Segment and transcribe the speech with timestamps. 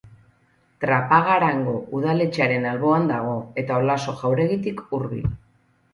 [0.85, 5.33] Trapagarango udaletxearen alboan dago, eta Olaso jauregitik hurbil.